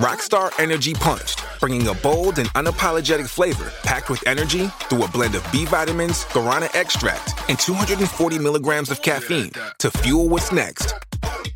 [0.00, 5.34] Rockstar Energy Punched, bringing a bold and unapologetic flavor packed with energy through a blend
[5.34, 10.94] of B vitamins, guarana extract, and 240 milligrams of caffeine to fuel what's next.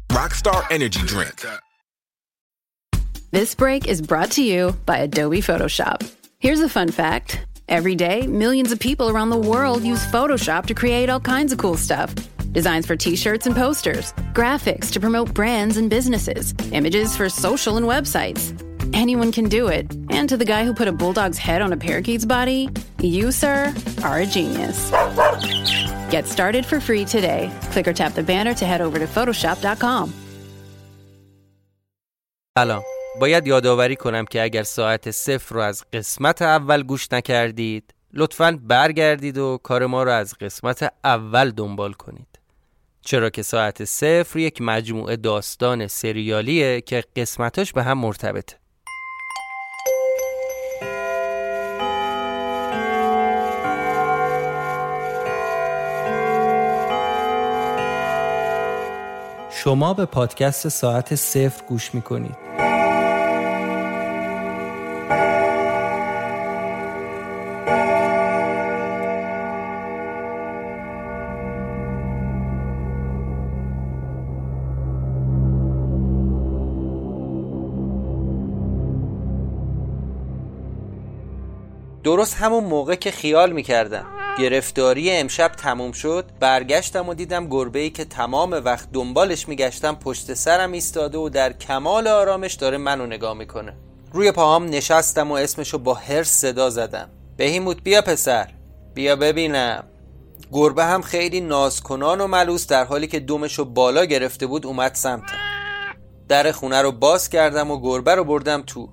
[0.09, 1.47] Rockstar Energy Drink.
[3.31, 6.13] This break is brought to you by Adobe Photoshop.
[6.41, 10.75] Here's a fun fact every day, millions of people around the world use Photoshop to
[10.75, 12.13] create all kinds of cool stuff
[12.52, 17.78] Designs for t shirts and posters, graphics to promote brands and businesses, images for social
[17.78, 18.54] and websites.
[18.94, 19.86] Anyone can do it.
[20.10, 22.70] And to the guy who put a bulldog's head on a parakeet's body,
[23.02, 23.74] you, sir,
[24.04, 24.92] are a genius.
[26.10, 27.52] Get started for free today.
[27.72, 30.14] Click or tap the banner to head over to Photoshop.com.
[32.58, 32.84] سلام
[33.22, 39.38] باید یادآوری کنم که اگر ساعت صفر رو از قسمت اول گوش نکردید لطفا برگردید
[39.38, 42.40] و کار ما رو از قسمت اول دنبال کنید
[43.03, 48.57] چرا که ساعت صفر یک مجموعه داستان سریالیه که قسمتاش به هم مرتبطه.
[59.51, 62.62] شما به پادکست ساعت صفر گوش می‌کنید.
[82.05, 84.07] درست همون موقع که خیال می‌کردم.
[84.39, 90.35] گرفتاری امشب تموم شد برگشتم و دیدم گربه ای که تمام وقت دنبالش میگشتم پشت
[90.35, 93.77] سرم ایستاده و در کمال آرامش داره منو نگاه می‌کنه.
[94.13, 97.09] روی پاهام نشستم و اسمشو با هر صدا زدم.
[97.37, 98.49] بهیموت بیا پسر.
[98.95, 99.85] بیا ببینم.
[100.53, 105.37] گربه هم خیلی نازکنان و ملوس در حالی که دومشو بالا گرفته بود اومد سمتم.
[106.29, 108.89] در خونه رو باز کردم و گربه رو بردم تو.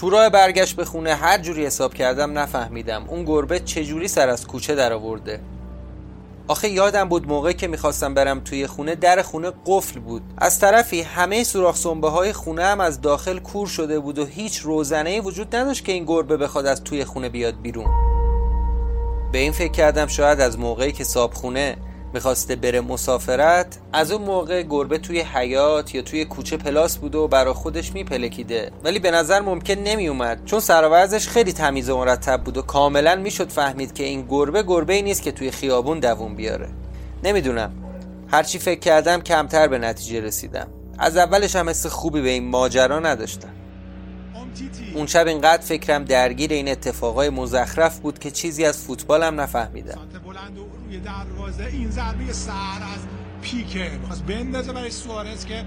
[0.00, 4.46] تو راه برگشت به خونه هر جوری حساب کردم نفهمیدم اون گربه چجوری سر از
[4.46, 5.40] کوچه در آورده
[6.48, 10.22] آخه یادم بود موقع که می‌خواستم برم توی خونه در خونه قفل بود.
[10.38, 14.58] از طرفی همه سوراخ سنبه های خونه هم از داخل کور شده بود و هیچ
[14.58, 17.90] روزنه وجود نداشت که این گربه بخواد از توی خونه بیاد بیرون.
[19.32, 21.76] به این فکر کردم شاید از موقعی که صابخونه
[22.14, 27.28] می‌خواسته بره مسافرت از اون موقع گربه توی حیات یا توی کوچه پلاس بوده و
[27.28, 28.70] برا خودش میپلکیده.
[28.84, 33.48] ولی به نظر ممکن نمیومد چون سراورزش خیلی تمیز و مرتب بود و کاملا می‌شد
[33.48, 36.68] فهمید که این گربه گربه ای نیست که توی خیابون دووم بیاره.
[37.24, 37.72] نمی‌دونم.
[38.28, 40.68] هرچی فکر کردم کمتر به نتیجه رسیدم.
[40.98, 43.52] از اولش هم حس خوبی به این ماجرا نداشتم.
[44.94, 49.98] اون شب اینقدر فکرم درگیر این اتفاقای مزخرف بود که چیزی از فوتبالم نفهمیدم.
[50.90, 52.52] روی دروازه این ضربه سر
[52.94, 53.00] از
[53.42, 55.64] پیکه می‌خواست بندازه برای سوارز که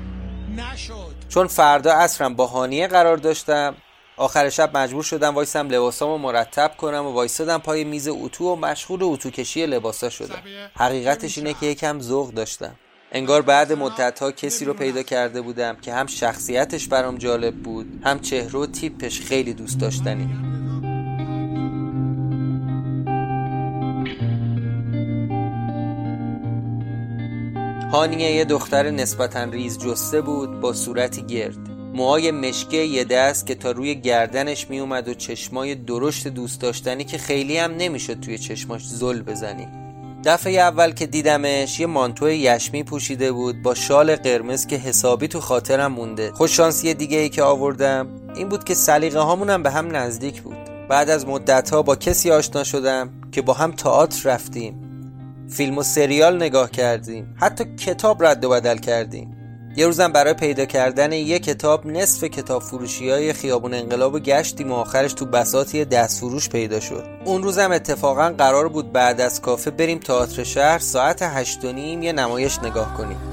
[0.56, 1.16] نشد.
[1.30, 3.76] چون فردا عصرم با هانیه قرار داشتم
[4.18, 9.00] آخر شب مجبور شدم وایسم لباسامو مرتب کنم و وایسادم پای میز اتو و مشغول
[9.04, 10.42] اتو کشی لباسا شدم.
[10.76, 12.76] حقیقتش اینه که یکم ذوق داشتم.
[13.12, 18.02] انگار بعد مدت ها کسی رو پیدا کرده بودم که هم شخصیتش برام جالب بود
[18.04, 20.30] هم چهره و تیپش خیلی دوست داشتنی.
[27.94, 31.58] هانیه یه دختر نسبتا ریز جسته بود با صورتی گرد.
[31.94, 37.18] موهای مشکه یه دست که تا روی گردنش میومد و چشمای درشت دوست داشتنی که
[37.18, 39.68] خیلی هم نمی‌شد توی چشماش زل بزنی.
[40.26, 45.40] دفعه اول که دیدمش یه مانتو یشمی پوشیده بود با شال قرمز که حسابی تو
[45.40, 46.32] خاطرم مونده.
[46.32, 50.58] خوششانسی دیگه ای که آوردم این بود که سلیقه هامونم به هم نزدیک بود.
[50.90, 54.83] بعد از مدت ها با کسی آشنا شدم که با هم تئاتر رفتیم.
[55.50, 57.36] فیلم و سریال نگاه کردیم.
[57.40, 59.38] حتی کتاب رد و بدل کردیم.
[59.76, 64.72] یه روزم برای پیدا کردن یه کتاب نصف کتاب فروشی های خیابون انقلاب و گشتیم
[64.72, 67.04] و آخرش تو بساتی دست فروش پیدا شد.
[67.26, 72.04] اون روزم اتفاقا قرار بود بعد از کافه بریم تئاتر شهر ساعت هشت و نیم
[72.04, 73.33] یه نمایش نگاه کنیم.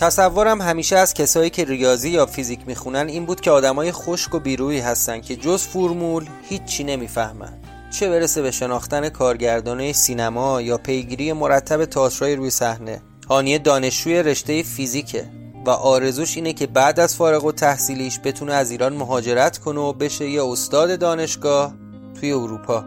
[0.00, 4.38] تصورم همیشه از کسایی که ریاضی یا فیزیک می‌خونن این بود که آدمای خشک و
[4.38, 7.52] بیرویی هستن که جز فرمول هیچی نمی‌فهمن.
[7.90, 13.02] چه برسه به شناختن کارگردانه سینما یا پیگیری مرتب تئاترای روی صحنه.
[13.28, 15.24] هانیه دانشجوی رشته فیزیکه
[15.66, 19.92] و آرزوش اینه که بعد از فارغ و تحصیلیش بتونه از ایران مهاجرت کنه و
[19.92, 21.74] بشه یه استاد دانشگاه
[22.20, 22.84] توی اروپا.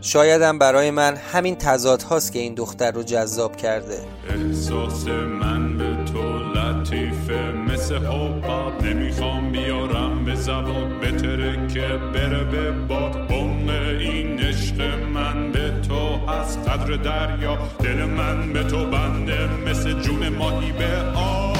[0.00, 3.98] شایدم برای من همین تضاد هاست که این دختر رو جذاب کرده.
[4.28, 5.79] احساس من
[7.90, 13.28] مثل حباب نمی‌خوام بیارم به زبان بتره که بره به باد.
[13.28, 13.68] بم
[14.00, 14.80] این عشق
[15.14, 17.58] من به تو از قدر دریا.
[17.82, 21.59] دل من به تو بنده مثل جون ماهی به آب.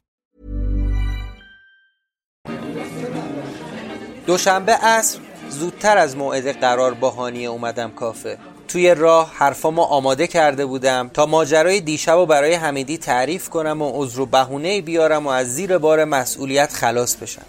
[4.25, 5.19] دوشنبه عصر
[5.49, 8.37] زودتر از موعد قرار با هانیه اومدم کافه.
[8.67, 13.91] توی راه حرفامو آماده کرده بودم تا ماجرای دیشب و برای حمیدی تعریف کنم و
[13.93, 17.41] عذر و بهونه بیارم و از زیر بار مسئولیت خلاص بشم.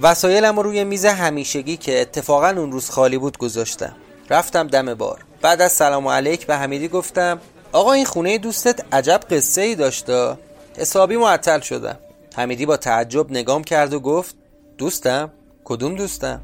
[0.00, 3.92] وسایلم رو روی میز همیشگی که اتفاقا اون روز خالی بود گذاشتم.
[4.30, 5.24] رفتم دم بار.
[5.42, 7.40] بعد از سلام علیک به حمیدی گفتم
[7.72, 10.38] آقا این خونه دوستت عجب قصه ای داشته
[10.78, 11.98] حسابی معطل شدم.
[12.36, 14.34] حمیدی با تعجب نگام کرد و گفت
[14.78, 15.30] دوستم؟
[15.68, 16.40] کدوم دوستم؟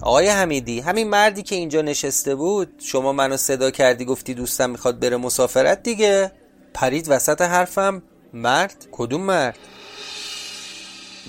[0.00, 5.00] آقای حمیدی همین مردی که اینجا نشسته بود شما منو صدا کردی گفتی دوستم می‌خواد
[5.00, 6.32] بره مسافرت دیگه؟
[6.74, 8.02] پرید وسط حرفم
[8.32, 9.58] مرد؟ کدوم مرد؟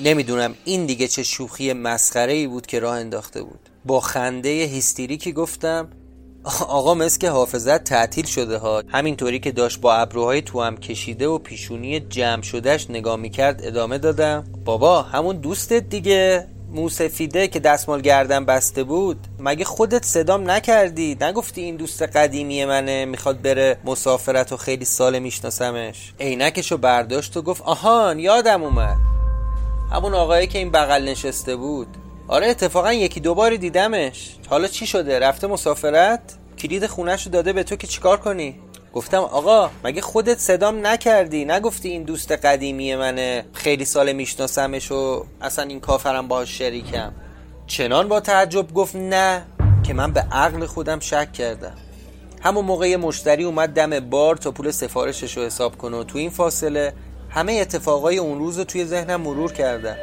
[0.03, 3.69] نمی‌دونم این دیگه چه شوخی مسخره ای بود که راه انداخته بود.
[3.85, 5.89] با خنده هیستریکی گفتم
[6.67, 8.83] آقا مثل که حافظت تعطیل شده ها.
[8.87, 13.97] همینطوری که داشت با ابروهای تو هم کشیده و پیشونی جمع شدهش نگاه می‌کرد ادامه
[13.97, 14.43] دادم.
[14.65, 19.17] بابا همون دوستت دیگه موسفیده که دستمال گردن بسته بود.
[19.39, 25.19] مگه خودت صدام نکردی؟ نگفتی این دوست قدیمی منه می‌خواد بره مسافرت و خیلی سال
[25.19, 26.13] میشناسمش.
[26.19, 28.97] عینکشو برداشت و گفت آهان یادم اومد.
[29.91, 31.87] همون آقایی که این بغل نشسته بود.
[32.27, 34.35] آره اتفاقا یکی دوباری دیدمش.
[34.49, 38.59] حالا چی شده؟ رفته مسافرت؟ کلید خونش رو داده به تو که چیکار کنی؟
[38.93, 43.45] گفتم آقا مگه خودت صدام نکردی؟ نگفتی این دوست قدیمی منه.
[43.53, 47.13] خیلی سال میشناسمش و اصلا این کافرم باهاش شریکم.
[47.67, 49.45] چنان با تعجب گفت نه
[49.83, 51.75] که من به عقل خودم شک کردم.
[52.41, 56.29] همون موقع مشتری اومد دم بار تا پول سفارشش رو حساب کنه و تو این
[56.29, 56.93] فاصله
[57.29, 59.95] همه اتفاقای اون روز رو توی ذهنم مرور کردم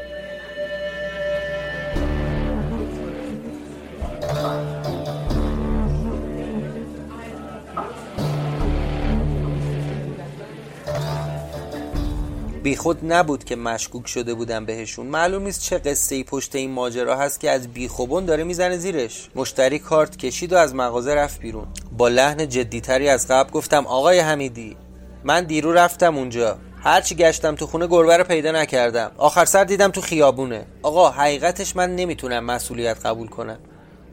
[12.62, 15.06] بیخود نبود که مشکوک شده بودم بهشون.
[15.06, 19.28] معلوم نیست چه قصه ای پشت این ماجرا هست که از بیخوبون داره می‌زنه زیرش.
[19.34, 21.66] مشتری کارت کشید و از مغازه رفت بیرون.
[21.98, 24.76] با لحن جدیتری از قبل گفتم آقای حمیدی
[25.24, 26.58] من دیرو رفتم اونجا.
[26.82, 29.10] هرچی گشتم تو خونه گربه رو پیدا نکردم.
[29.16, 30.66] آخر سر دیدم تو خیابونه.
[30.82, 33.58] آقا حقیقتش من نمی‌تونم مسئولیت قبول کنم.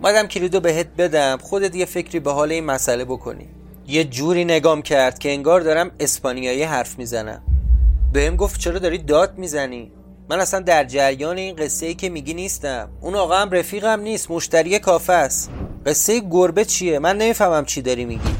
[0.01, 1.37] مادم کلیدو بهت بدم.
[1.41, 3.49] خودت یه فکری به حال این مسئله بکنی.
[3.87, 7.41] یه جوری نگام کرد که انگار دارم اسپانیایی حرف می‌زنم.
[8.13, 9.91] بهم گفت چرا داری داد می‌زنی؟
[10.29, 12.89] من اصلا در جریان این قصه ای که میگی نیستم.
[13.01, 15.51] اون آقا هم رفیقم نیست مشتری کافه است.
[15.85, 18.35] قصه گربه چیه؟ من نمی‌فهمم چی داری میگی.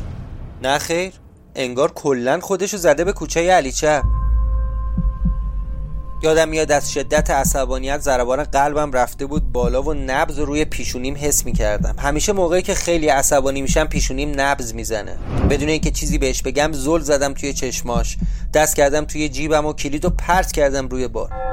[0.63, 1.13] نه خیر.
[1.55, 4.01] انگار کلا خودشو زده به کوچه علیچه
[6.21, 11.45] یادم میاد از شدت عصبانیت ضربان قلبم رفته بود بالا و نبز روی پیشونیم حس
[11.45, 11.95] می‌کردم.
[11.99, 15.17] همیشه موقعی که خیلی عصبانی میشم پیشونیم نبز می‌زنه.
[15.49, 18.17] بدون اینکه چیزی بهش بگم زل زدم توی چشماش
[18.53, 21.49] دست کردم توی جیبم و کلید و پرت کردم روی بار.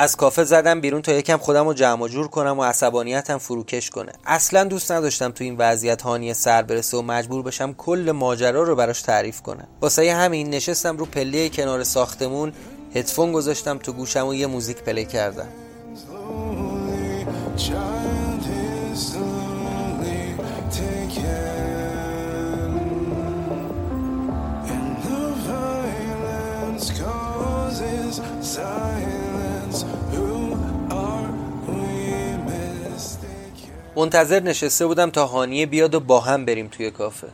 [0.00, 4.12] از کافه زدم بیرون تا یکم خودم رو جمع جور کنم و عصبانیتم فروکش کنه.
[4.26, 8.76] اصلا دوست نداشتم تو این وضعیت هانی سر برسه و مجبور بشم کل ماجرا رو
[8.76, 9.68] براش تعریف کنم.
[9.80, 12.52] واسه همین نشستم رو پله کنار ساختمون
[12.94, 15.48] هدفون گذاشتم تو گوشم و یه موزیک پلی کردم.
[33.98, 37.26] منتظر نشسته بودم تا هانیه بیاد و با هم بریم توی کافه.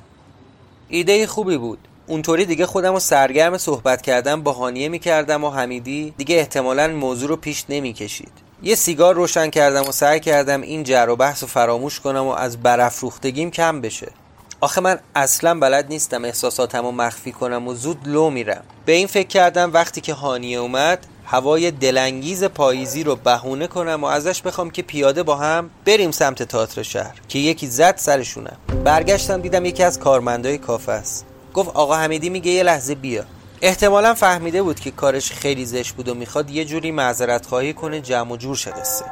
[0.89, 1.79] ایده خوبی بود.
[2.07, 7.29] اونطوری دیگه خودم رو سرگرم صحبت کردم با هانیه می‌کردم و حمیدی دیگه احتمالا موضوع
[7.29, 8.33] رو پیش نمی‌کشید.
[8.63, 12.31] یه سیگار روشن کردم و سعی کردم این جر و بحث رو فراموش کنم و
[12.31, 14.13] از برافروختگیم کم بشه.
[14.61, 18.65] آخه من اصلا بلد نیستم احساساتم رو مخفی کنم و زود لو میرم.
[18.87, 24.07] به این فکر کردم وقتی که هانیه اومد هوای دلانگیز پاییزی رو بهونه کنم و
[24.07, 29.41] ازش بخوام که پیاده با هم بریم سمت تئاتر شهر که یکی زد سرشونم برگشتم
[29.41, 31.27] دیدم یکی از کارمندای کافه است.
[31.55, 33.25] گفت آقا حمیدی میگه یه لحظه بیا.
[33.63, 38.01] احتمالا فهمیده بود که کارش خیلی زش بود و می‌خواد یه جوری معذرت خواهی کنه
[38.01, 39.05] جمع و جور شدسته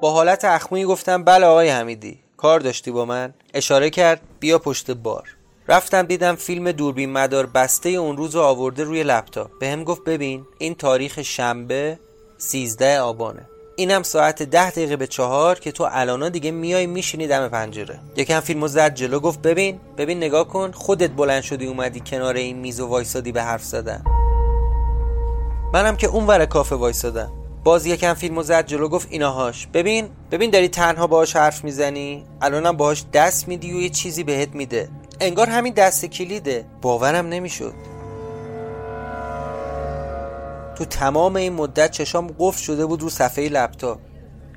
[0.00, 4.90] با حالت اخموی گفتم بله آقای حمیدی کار داشتی با من؟ اشاره کرد بیا پشت
[4.90, 5.35] بار.
[5.68, 9.50] رفتم دیدم فیلم دوربین مدار بسته اون روز رو آورده روی لپتاپ.
[9.60, 11.98] به هم گفت ببین این تاریخ شنبه
[12.38, 13.48] 13 آبانه.
[13.76, 18.00] اینم ساعت ده دقیقه به چهار که تو الانا دیگه میای میشینی دم پنجره.
[18.16, 22.58] یکم فیلمو زد جلو گفت ببین ببین نگاه کن خودت بلند شدی اومدی کنار این
[22.58, 24.04] میز و وایسادی به حرف زدن.
[25.72, 27.32] منم که اون ور کافه وایسادم.
[27.64, 32.76] باز یکم فیلمو زد جلو گفت ایناهاش ببین ببین داری تنها باهاش حرف می‌زنی؟ الانم
[32.76, 34.88] باهاش دست میدی و یه چیزی بهت میده.
[35.20, 36.64] انگار همین دست کلیده.
[36.82, 37.74] باورم نمی‌شد.
[40.76, 43.98] تو تمام این مدت چشام قفل شده بود رو صفحه لپتاپ.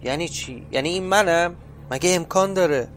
[0.04, 1.56] یعنی چی؟ یعنی این منم؟
[1.92, 2.88] مگه امکان داره؟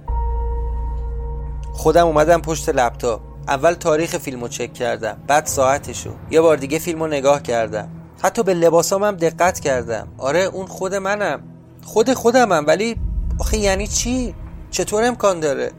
[1.72, 3.20] خودم اومدم پشت لپتاپ.
[3.48, 5.16] اول تاریخ فیلمو چک کردم.
[5.26, 6.10] بعد ساعتشو.
[6.30, 7.88] یه بار دیگه فیلمو نگاه کردم.
[8.22, 10.08] حتی به لباسام هم دقت کردم.
[10.18, 11.42] آره اون خود منم.
[11.84, 12.64] خود خودمم.
[12.66, 12.96] ولی
[13.40, 14.34] آخه یعنی چی؟
[14.70, 15.70] چطور امکان داره؟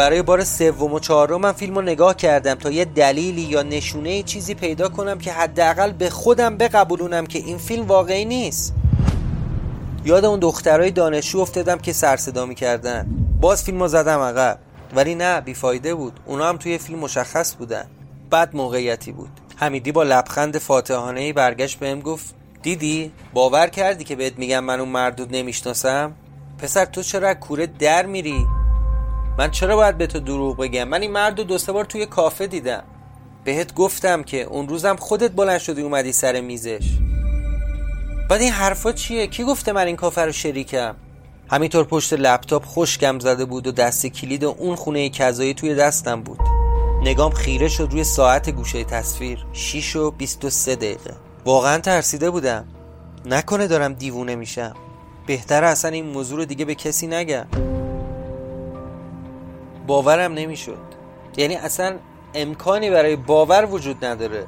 [0.00, 4.22] برای بار سوم و چهارم من فیلم رو نگاه کردم تا یه دلیلی یا نشونه
[4.22, 8.74] چیزی پیدا کنم که حداقل به خودم بقبولونم که این فیلم واقعی نیست.
[10.04, 13.06] یاد اون دخترای دانشجو افتادم که سر صدا می‌کردن.
[13.40, 14.58] باز فیلم رو زدم عقب.
[14.94, 16.20] ولی نه بیفایده بود.
[16.26, 17.84] اونا هم توی فیلم مشخص بودن.
[18.30, 19.30] بعد موقعیتی بود.
[19.56, 24.80] حمیدی با لبخند فاتحانه ای برگشت بهم گفت دیدی؟ باور کردی که بهت میگم من
[24.80, 26.12] اون مردود نمی‌شناسم؟
[26.58, 28.46] پسر تو چرا کوره در میری؟
[29.40, 32.06] من چرا باید به تو دروغ بگم؟ من این مرد رو دو سه بار توی
[32.06, 32.82] کافه دیدم.
[33.44, 36.88] بهت گفتم که اون روزم خودت بلند شدی اومدی سر میزش.
[38.30, 40.96] بعد این حرفا چیه؟ کی گفته من این کافه رو شریکم؟
[41.50, 46.40] همینطور پشت لپتاپ خشکم زده بود و دست کلید اون خونه کذایی توی دستم بود.
[47.02, 49.46] نگام خیره شد روی ساعت گوشه تصویر.
[49.52, 51.14] 6 و 23 دقیقه.
[51.44, 52.68] واقعا ترسیده بودم.
[53.26, 54.74] نکنه دارم دیوونه میشم.
[55.26, 57.46] بهتره اصلا این موضوع رو دیگه به کسی نگم.
[59.90, 60.78] باورم نمی‌شد.
[61.36, 61.96] یعنی اصلا
[62.34, 64.46] امکانی برای باور وجود نداره.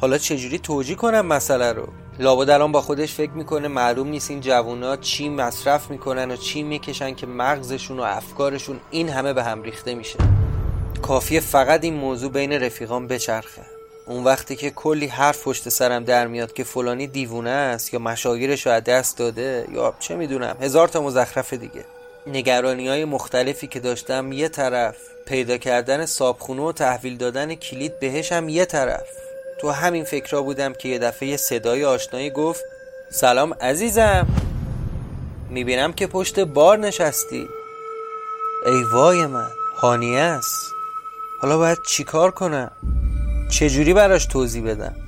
[0.00, 4.40] حالا چجوری توجیه کنم مسئله رو؟ لابد الان با خودش فکر می‌کنه معلوم نیست این
[4.40, 9.62] جوونا چی مصرف می‌کنن و چی می‌کشن که مغزشون و افکارشون این همه به هم
[9.62, 10.18] ریخته میشه.
[11.02, 13.62] کافیه فقط این موضوع بین رفیقان بچرخه.
[14.06, 18.66] اون وقتی که کلی حرف پشت سرم در میاد که فلانی دیوونه است یا مشاگیرش
[18.66, 21.84] رو دست داده یا چه می‌دونم هزار تا مزخرف دیگه.
[22.32, 28.48] نگرانی های مختلفی که داشتم یه طرف پیدا کردن صابخونه و تحویل دادن کلید بهشم
[28.48, 29.06] یه طرف.
[29.60, 32.64] تو همین فکرها بودم که یه دفعه صدای آشنایی گفت
[33.10, 34.26] سلام عزیزم.
[35.50, 37.48] می‌بینم که پشت بار نشستی.
[38.66, 40.72] ای وای من هانیه است
[41.40, 42.70] حالا باید چیکار کنم؟
[43.50, 45.07] چجوری براش توضیح بدم؟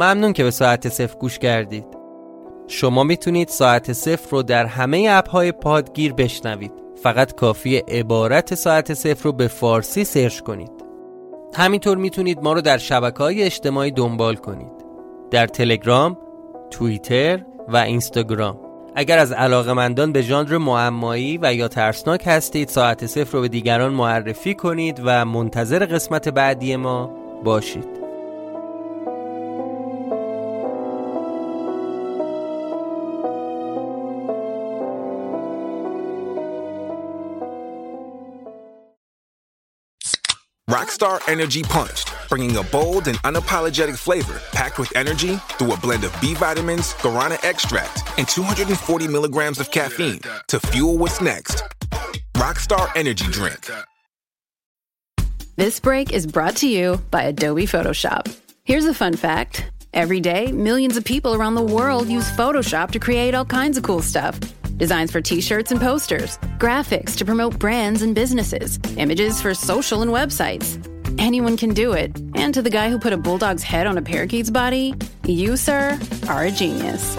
[0.00, 1.86] ممنون که به ساعت صفر گوش کردید.
[2.66, 6.72] شما می‌تونید ساعت صفر رو در همه اپ های پادگیر بشنوید.
[7.02, 10.70] فقط کافی عبارت ساعت صفر رو به فارسی سرچ کنید.
[11.54, 14.72] همینطور می‌تونید ما رو در شبکه های اجتماعی دنبال کنید.
[15.30, 16.18] در تلگرام،
[16.70, 18.60] توییتر و اینستاگرام.
[18.94, 23.92] اگر از علاقمندان به ژانر معمایی و یا ترسناک هستید ساعت صفر رو به دیگران
[23.92, 27.99] معرفی کنید و منتظر قسمت بعدی ما باشید.
[40.70, 46.04] Rockstar Energy Punched, bringing a bold and unapologetic flavor packed with energy through a blend
[46.04, 51.64] of B vitamins, guarana extract, and 240 milligrams of caffeine to fuel what's next.
[52.34, 53.68] Rockstar Energy Drink.
[55.56, 58.32] This break is brought to you by Adobe Photoshop.
[58.62, 63.00] Here's a fun fact every day, millions of people around the world use Photoshop to
[63.00, 64.38] create all kinds of cool stuff.
[64.80, 70.00] Designs for t shirts and posters, graphics to promote brands and businesses, images for social
[70.00, 70.78] and websites.
[71.18, 72.18] Anyone can do it.
[72.34, 74.94] And to the guy who put a bulldog's head on a parakeet's body,
[75.26, 77.14] you, sir, are a genius.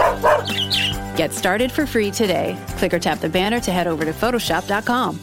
[1.16, 2.58] Get started for free today.
[2.78, 5.20] Click or tap the banner to head over to Photoshop.com.